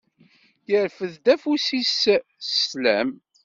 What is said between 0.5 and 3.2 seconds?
Yerfed-d afus-is s sslam.